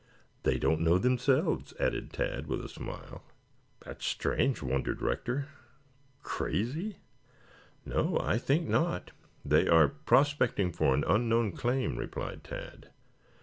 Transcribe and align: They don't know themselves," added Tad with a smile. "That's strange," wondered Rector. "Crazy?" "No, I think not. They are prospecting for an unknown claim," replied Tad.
They 0.41 0.57
don't 0.57 0.81
know 0.81 0.97
themselves," 0.97 1.75
added 1.79 2.11
Tad 2.11 2.47
with 2.47 2.65
a 2.65 2.69
smile. 2.69 3.21
"That's 3.81 4.03
strange," 4.03 4.63
wondered 4.63 4.99
Rector. 4.99 5.49
"Crazy?" 6.23 6.97
"No, 7.85 8.17
I 8.19 8.39
think 8.39 8.67
not. 8.67 9.11
They 9.45 9.67
are 9.67 9.87
prospecting 9.89 10.71
for 10.71 10.95
an 10.95 11.03
unknown 11.07 11.51
claim," 11.51 11.97
replied 11.99 12.43
Tad. 12.43 12.89